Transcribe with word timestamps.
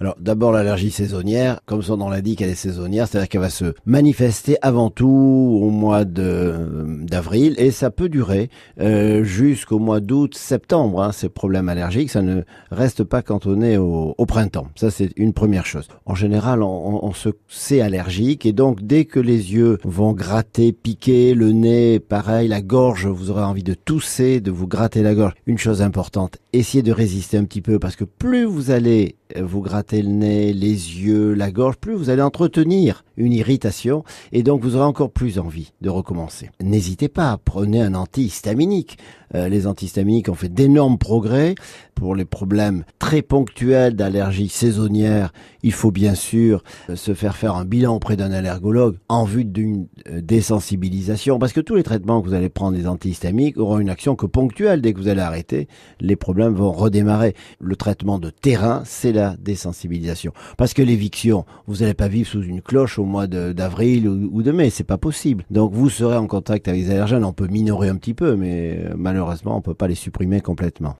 Alors 0.00 0.14
d'abord 0.20 0.52
l'allergie 0.52 0.92
saisonnière, 0.92 1.60
comme 1.66 1.82
son 1.82 1.96
nom 1.96 2.08
l'indique, 2.08 2.40
elle 2.40 2.50
est 2.50 2.54
saisonnière, 2.54 3.08
c'est-à-dire 3.08 3.28
qu'elle 3.28 3.40
va 3.40 3.50
se 3.50 3.74
manifester 3.84 4.56
avant 4.62 4.90
tout 4.90 5.08
au 5.08 5.70
mois 5.70 6.04
d'avril 6.04 7.56
et 7.58 7.72
ça 7.72 7.90
peut 7.90 8.08
durer 8.08 8.48
euh, 8.80 9.24
jusqu'au 9.24 9.80
mois 9.80 9.98
d'août, 9.98 10.36
septembre. 10.36 11.02
Hein, 11.02 11.10
ces 11.10 11.28
problèmes 11.28 11.68
allergiques, 11.68 12.10
ça 12.10 12.22
ne 12.22 12.42
reste 12.70 13.02
pas 13.02 13.22
cantonné 13.22 13.76
au, 13.76 14.14
printemps. 14.28 14.68
Ça 14.76 14.90
c'est 14.90 15.10
une 15.16 15.32
première 15.32 15.66
chose. 15.66 15.88
En 16.06 16.14
général, 16.14 16.62
on, 16.62 17.04
on 17.04 17.12
se 17.12 17.30
sait 17.48 17.80
allergique 17.80 18.46
et 18.46 18.52
donc 18.52 18.82
dès 18.82 19.04
que 19.04 19.18
les 19.18 19.52
yeux 19.52 19.78
vont 19.82 20.12
gratter, 20.12 20.72
piquer, 20.72 21.34
le 21.34 21.50
nez, 21.50 21.98
pareil, 21.98 22.46
la 22.46 22.62
gorge, 22.62 23.06
vous 23.06 23.30
aurez 23.30 23.42
envie 23.42 23.64
de 23.64 23.74
tousser, 23.74 24.40
de 24.40 24.52
vous 24.52 24.68
gratter 24.68 25.02
la 25.02 25.14
gorge. 25.14 25.32
Une 25.46 25.58
chose 25.58 25.82
importante, 25.82 26.38
essayez 26.52 26.84
de 26.84 26.92
résister 26.92 27.36
un 27.36 27.44
petit 27.44 27.62
peu 27.62 27.80
parce 27.80 27.96
que 27.96 28.04
plus 28.04 28.44
vous 28.44 28.70
allez 28.70 29.17
vous 29.36 29.60
gratter 29.60 30.02
le 30.02 30.08
nez, 30.08 30.52
les 30.52 30.68
yeux, 30.68 31.34
la 31.34 31.50
gorge, 31.50 31.76
plus 31.76 31.94
vous 31.94 32.10
allez 32.10 32.22
entretenir 32.22 33.04
une 33.18 33.32
irritation 33.32 34.04
et 34.32 34.42
donc 34.42 34.62
vous 34.62 34.76
aurez 34.76 34.84
encore 34.84 35.10
plus 35.10 35.38
envie 35.38 35.72
de 35.80 35.90
recommencer. 35.90 36.50
N'hésitez 36.62 37.08
pas, 37.08 37.38
prenez 37.44 37.82
un 37.82 37.94
antihistaminique. 37.94 38.98
Euh, 39.34 39.48
les 39.48 39.66
antihistaminiques 39.66 40.30
ont 40.30 40.34
fait 40.34 40.48
d'énormes 40.48 40.96
progrès 40.96 41.54
pour 41.94 42.14
les 42.14 42.24
problèmes 42.24 42.84
très 42.98 43.20
ponctuels 43.20 43.94
d'allergie 43.94 44.48
saisonnière. 44.48 45.32
Il 45.62 45.72
faut 45.72 45.90
bien 45.90 46.14
sûr 46.14 46.62
euh, 46.88 46.96
se 46.96 47.12
faire 47.12 47.36
faire 47.36 47.54
un 47.54 47.66
bilan 47.66 47.96
auprès 47.96 48.16
d'un 48.16 48.30
allergologue 48.30 48.96
en 49.08 49.24
vue 49.24 49.44
d'une 49.44 49.86
euh, 50.08 50.22
désensibilisation 50.22 51.38
parce 51.38 51.52
que 51.52 51.60
tous 51.60 51.74
les 51.74 51.82
traitements 51.82 52.22
que 52.22 52.28
vous 52.28 52.34
allez 52.34 52.48
prendre 52.48 52.76
des 52.76 52.86
antihistaminiques 52.86 53.58
auront 53.58 53.80
une 53.80 53.90
action 53.90 54.16
que 54.16 54.26
ponctuelle. 54.26 54.80
Dès 54.80 54.94
que 54.94 54.98
vous 54.98 55.08
allez 55.08 55.20
arrêter, 55.20 55.68
les 56.00 56.16
problèmes 56.16 56.54
vont 56.54 56.72
redémarrer. 56.72 57.34
Le 57.60 57.76
traitement 57.76 58.18
de 58.18 58.30
terrain, 58.30 58.82
c'est 58.86 59.12
la 59.18 59.36
désensibilisation. 59.36 60.32
Parce 60.56 60.74
que 60.74 60.82
l'éviction, 60.82 61.44
vous 61.66 61.76
n'allez 61.76 61.94
pas 61.94 62.08
vivre 62.08 62.28
sous 62.28 62.42
une 62.42 62.62
cloche 62.62 62.98
au 62.98 63.04
mois 63.04 63.26
d'avril 63.26 64.08
ou, 64.08 64.42
de 64.42 64.52
mai, 64.52 64.70
c'est 64.70 64.84
pas 64.84 64.98
possible. 64.98 65.44
Donc 65.50 65.72
vous 65.72 65.90
serez 65.90 66.16
en 66.16 66.26
contact 66.26 66.68
avec 66.68 66.82
les 66.82 66.90
allergènes, 66.90 67.24
on 67.24 67.32
peut 67.32 67.48
minorer 67.48 67.88
un 67.88 67.96
petit 67.96 68.14
peu, 68.14 68.36
mais 68.36 68.84
malheureusement 68.96 69.56
on 69.56 69.60
peut 69.60 69.74
pas 69.74 69.88
les 69.88 69.94
supprimer 69.94 70.40
complètement. 70.40 70.96